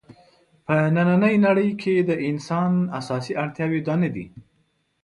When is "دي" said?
4.15-4.25